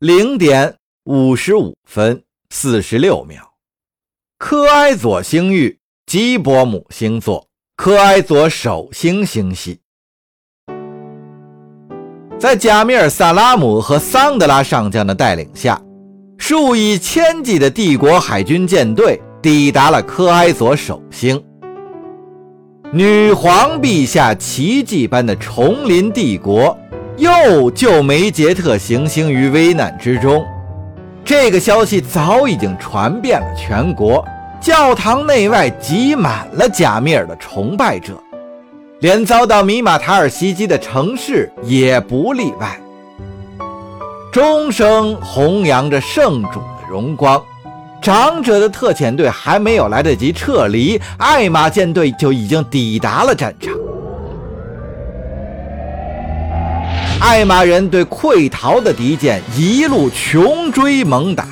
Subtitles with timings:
[0.00, 3.52] 零点五十五分四十六秒，
[4.38, 7.46] 科埃佐星域基伯姆星座
[7.76, 9.78] 科埃佐首星星系，
[12.38, 15.78] 在贾米尔·萨拉姆和桑德拉上将的带领下，
[16.38, 21.44] 数以千计的帝国海军舰队抵达了科埃佐首星。
[22.90, 26.74] 女皇陛下奇迹般的重临帝国。
[27.16, 30.44] 又救梅杰特行星于危难之中，
[31.24, 34.24] 这个消息早已经传遍了全国，
[34.60, 38.14] 教堂内外挤满了贾米尔的崇拜者，
[39.00, 42.78] 连遭到米马塔尔袭击的城市也不例外。
[44.32, 47.42] 钟声弘扬着圣主的荣光，
[48.00, 53.74] 长者的特遣队还没有来得及撤离，艾玛舰队就已经抵达了战场。
[57.20, 61.46] 艾玛人对溃逃的敌舰一路穷追猛打，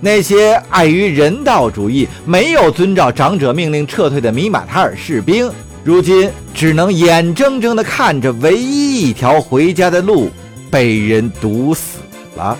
[0.00, 5.50] 那些碍于人道主义没有遵照长者命令撤退的米马塔尔士兵，
[5.84, 10.30] 如今只能眼睁睁地看着唯一一条回家的路
[10.70, 11.98] 被人堵死
[12.34, 12.56] 了。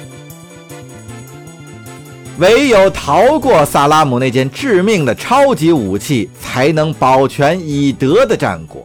[2.37, 8.85] 唯有逃过萨拉姆那件致命的超级武器，才能保全已得的战果。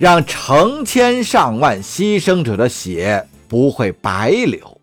[0.00, 4.80] 让成千上万牺牲者的血不会白流。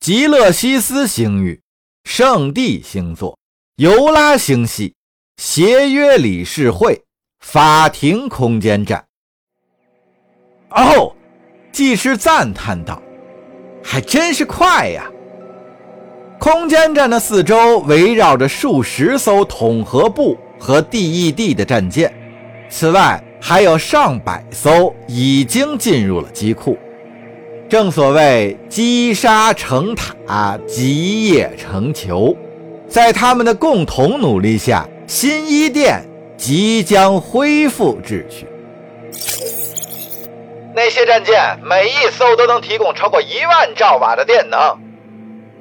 [0.00, 1.60] 极乐西斯星域，
[2.04, 3.38] 圣地星座，
[3.76, 4.94] 尤拉星系，
[5.36, 7.04] 协约理事会，
[7.40, 9.04] 法庭空间站。
[10.70, 11.14] 哦，
[11.70, 13.02] 技师赞叹道
[13.84, 15.06] ：“还真是快呀！”
[16.42, 22.12] 空间站的四周围绕着数十艘统合部和 DED 的战舰，
[22.68, 26.76] 此外还有上百艘已经进入了机库。
[27.68, 32.36] 正所谓积沙成塔，积业成球，
[32.88, 36.02] 在他们的共同努力下，新伊甸
[36.36, 38.48] 即将恢复秩序。
[40.74, 44.58] 那些战舰每一艘都能提供超过一万兆瓦的电能。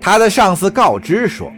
[0.02, 1.52] 他的上司告知说：“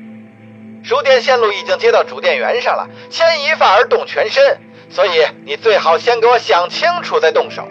[0.83, 4.43] 输电线路已经接到主电源上了，牵一发而动全身，
[4.89, 5.11] 所以
[5.45, 7.65] 你最好先给我想清楚再动手。”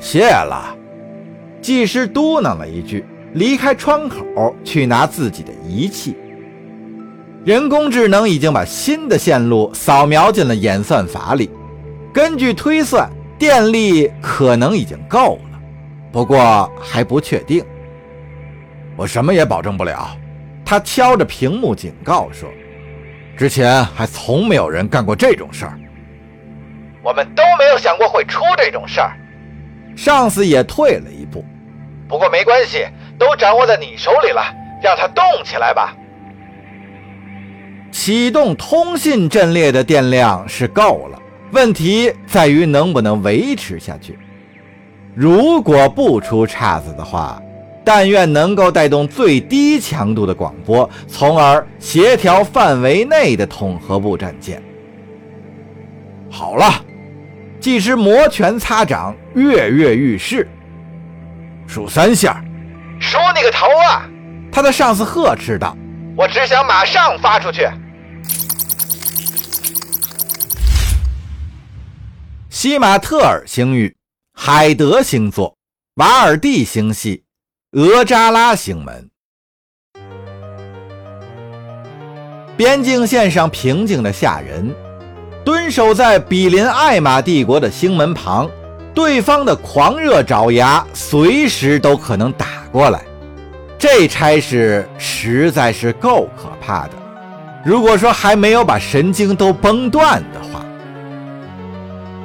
[0.00, 0.74] 谢了，
[1.60, 3.04] 技师嘟囔了一句，
[3.34, 6.16] 离开窗口去拿自己的仪器。
[7.44, 11.50] 人工智能已经把新的线路扫描进了演算法里，
[12.12, 13.06] 根据推算，
[13.38, 15.60] 电力可能已经够了，
[16.10, 17.62] 不过还不确定。
[18.96, 20.16] 我什么也保证不了，
[20.64, 22.50] 他敲着屏幕警告说
[23.34, 25.78] ：“之前还从没有人干过这种事儿，
[27.02, 29.16] 我们都没有想过会出这种事儿。”
[29.96, 31.44] 上司也退了一步，
[32.08, 32.86] 不过没关系，
[33.18, 34.42] 都掌握在你手里了，
[34.82, 35.96] 让它动起来吧。
[37.90, 41.18] 启动通信阵列的电量是够了，
[41.52, 44.18] 问题在于能不能维持下去。
[45.14, 47.40] 如果不出岔子的话。
[47.84, 54.62] 但愿能够带动最低强度的广播，从而协调范围内的统合部战舰。
[56.30, 56.84] 好了，
[57.58, 60.46] 技师摩拳擦掌，跃跃欲试。
[61.66, 62.44] 数三下，
[63.00, 64.08] 数你个头啊！
[64.52, 65.76] 他的上司呵斥道
[66.16, 67.68] ：“我只想马上发出去。”
[72.50, 73.96] 西马特尔星域，
[74.34, 75.56] 海德星座，
[75.94, 77.22] 瓦尔蒂星系。
[77.74, 79.08] 俄扎拉星门，
[82.56, 84.74] 边境线上平静的吓人。
[85.44, 88.50] 蹲守在比邻艾玛帝国的星门旁，
[88.92, 93.04] 对方的狂热爪牙随时都可能打过来。
[93.78, 96.94] 这差事实在是够可怕的。
[97.64, 100.66] 如果说还没有把神经都崩断的话，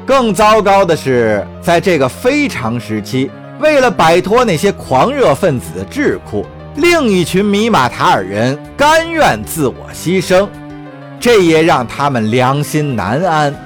[0.08, 3.30] 更糟糕的是，在这个非常时期。
[3.60, 10.48] 为了摆脱那些狂热分子的智库，另一群米马塔尔人甘愿自我牺牲，
[11.20, 13.54] 这也让他们良心难安。
[13.54, 13.60] 可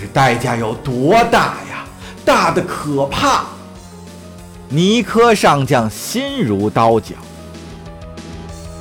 [0.00, 1.84] 是代价有多大呀？
[2.24, 3.44] 大的可怕！
[4.68, 7.14] 尼科上将心如刀绞，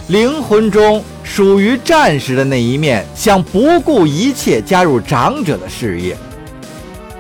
[0.08, 6.16] 灵魂中属于战士的那一面想不顾一切加入长者的事业。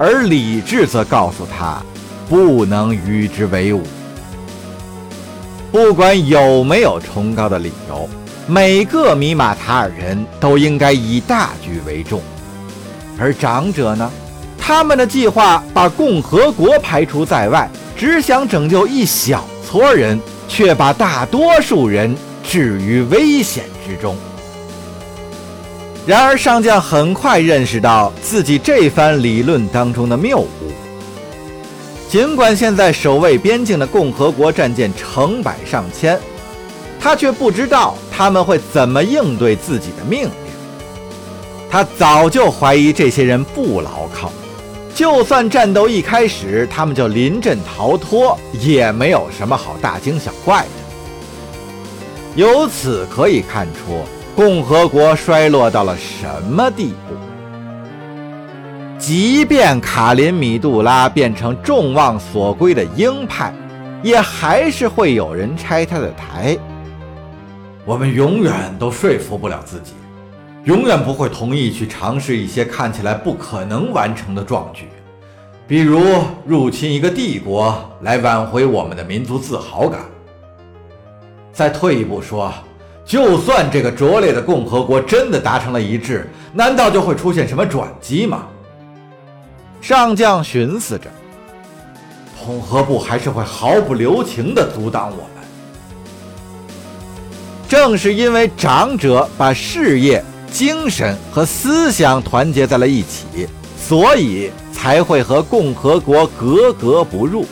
[0.03, 1.79] 而理智则告诉他，
[2.27, 3.83] 不能与之为伍。
[5.71, 8.09] 不管有没有崇高的理由，
[8.47, 12.19] 每个米马塔尔人都应该以大局为重。
[13.19, 14.11] 而长者呢，
[14.57, 24.15] 他们的计划把共和国排除在外，只想拯救一小撮人，却把大多数人置于危险之中。
[26.07, 30.47] 然而，上将很快认识到自己这番理论当中的谬误。
[32.09, 36.19] 尽管现在守卫边境的共和国战舰成百上千，
[36.99, 40.31] 他却不知道他们会怎么应对自己的命令。
[41.69, 44.29] 他早就怀疑这些人不牢靠，
[44.93, 50.69] 就算战斗一开始他们就临阵逃脱，也没有什么好大惊小怪的。
[52.35, 54.03] 由此可以看出，
[54.41, 57.13] 共和国衰落到了什么地步。
[58.97, 63.53] 即便卡林米杜拉变成众望所归的鹰派，
[64.01, 66.57] 也还是会有人拆他的台。
[67.85, 69.93] 我们永远都说服不了自己，
[70.63, 74.87] 永远不会同意去尝试一些看起来不可能完成的壮举，
[75.67, 76.01] 比如
[76.47, 79.99] 入侵一个帝国来挽回我们的民族自豪感。
[81.53, 82.51] 再退一步说，
[83.11, 88.45] 就算这个拙劣的共和国真的达成了一致，难道就会出现什么转机吗？
[89.81, 91.09] 上将寻思着，
[92.41, 95.27] 统合部还是会毫不留情地阻挡我们。
[97.67, 103.45] 正是因为长者把事业、精神和思想团结在了一起，
[103.77, 107.45] 所以才会和共和国格格不入。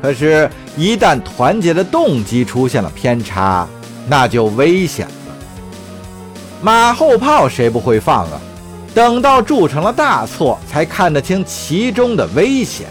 [0.00, 3.66] 可是，一旦团结的动机出现了偏差，
[4.08, 5.36] 那就危险了。
[6.62, 8.40] 马后炮谁不会放啊？
[8.94, 12.86] 等到铸成了大错，才看得清其中的危险。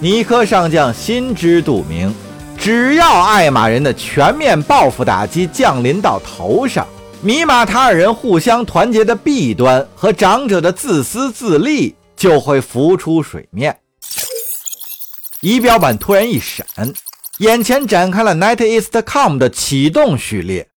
[0.00, 2.12] 尼科上将心知肚明，
[2.58, 6.86] 只要艾玛人的全面报复打击降临到头上，
[7.22, 13.76] 米马塔尔人互相团结的弊端和长者的自私自利就会浮出水面。
[15.40, 16.66] 仪表板突然一闪，
[17.38, 20.68] 眼前展开了 NetEastCom 的启动序列。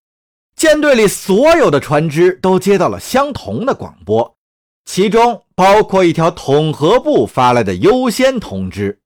[0.56, 4.36] 舰队里所有的船只都接到了相同的广播，
[4.86, 9.00] 其中包括一条统合部发来的优先通知：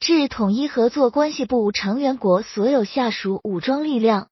[0.00, 4.28] 致统一合作关系部成员国所有下属武装力量，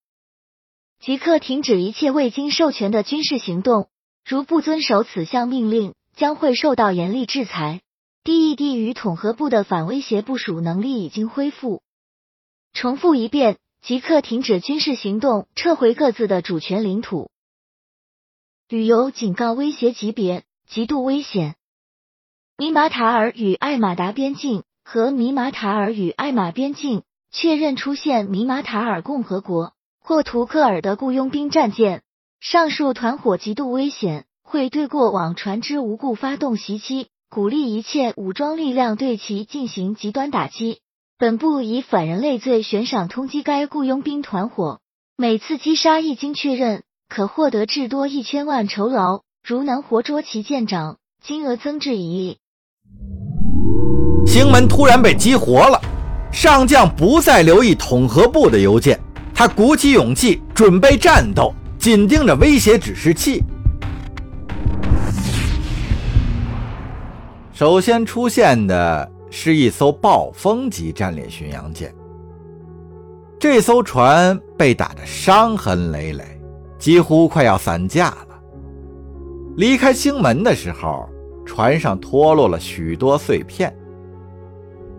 [0.99, 3.89] 即刻停止一切未经授权的军事行动。
[4.29, 7.83] 如不遵守此项命令，将会受到严厉制裁。
[8.25, 11.83] DED 与统合部的反威胁部署能力已经恢复。
[12.77, 13.57] 重复一遍。
[13.81, 17.31] 即刻停止军事行动，撤回各自的主权领土。
[18.69, 21.55] 旅游警告威胁级别极度危险。
[22.59, 32.03] 米马塔尔与艾马达边境和米马塔尔与艾玛边境确认出现米马塔尔共和国或图克尔的雇佣兵战舰。
[32.41, 40.81] 上述团伙极度危险，会对过往船只无故发动袭击，鼓励一切武装力量对其进行极端打击。
[41.19, 44.81] 本部以反人类罪悬赏通缉该雇佣兵团伙，
[45.17, 49.23] 每次击杀一经确认，可获得至多一千万酬劳。
[49.43, 52.37] 如能活捉其舰长，金额增至一亿。
[54.27, 55.81] 星门突然被激活了，
[56.31, 59.01] 上将不再留意统合部的邮件，
[59.35, 63.43] 他鼓起勇气准备战斗，紧盯着威胁指示器。
[67.55, 69.16] 首先出现的。
[69.31, 71.95] 是一艘暴风级战列巡洋舰。
[73.39, 76.25] 这艘船被打得伤痕累累，
[76.79, 78.29] 几乎快要散架了。
[79.57, 81.09] 离开星门的时候，
[81.45, 83.75] 船上脱落了许多碎片。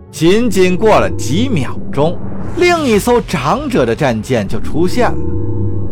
[0.10, 2.17] 仅仅过了几秒钟，
[2.57, 5.17] 另一艘长者的战舰就出现了，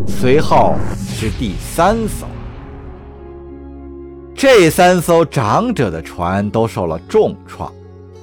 [0.06, 2.26] 随后是第三艘。
[4.34, 7.72] 这三艘长者的船都受了重创。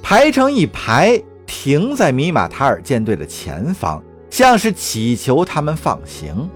[0.03, 6.50] 排成一排，停在米马塔尔舰队的前方，像是祈求他们放行。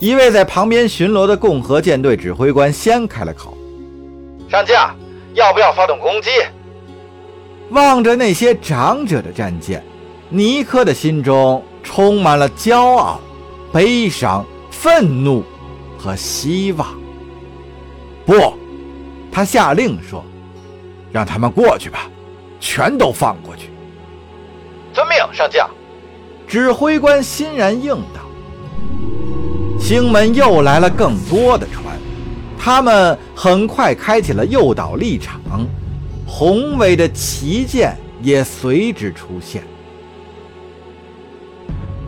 [0.00, 3.56] 一位在旁边巡逻的共和舰队指挥官先开了口
[4.50, 4.96] ：“上将，
[5.34, 6.30] 要不要发动攻击？”
[7.70, 9.84] 望着那些长者的战舰，
[10.30, 13.20] 尼克的心中充满了骄傲、
[13.70, 15.44] 悲伤、愤怒
[15.98, 16.88] 和希望。
[18.24, 18.54] 不，
[19.30, 20.24] 他下令说。
[21.14, 22.10] 让他们过去吧，
[22.58, 23.70] 全都放过去。
[24.92, 25.70] 遵命，上将。
[26.44, 28.20] 指挥官欣然应道。
[29.78, 31.96] 星门又来了更多的船，
[32.58, 35.40] 他们很快开启了诱导立场，
[36.26, 39.62] 宏伟的旗舰也随之出现。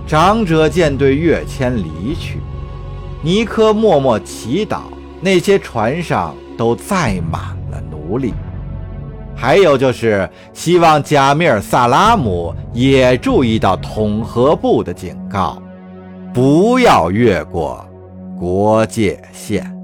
[0.04, 2.40] 长者舰队跃迁离去，
[3.22, 4.80] 尼科默默祈祷
[5.20, 6.34] 那些船上。
[6.58, 8.32] 都载满了奴隶。
[9.36, 15.62] 还有就是希望贾米尔萨拉姆也注意到统合部的警告，
[16.32, 17.86] 不要越过
[18.38, 19.75] 国界线。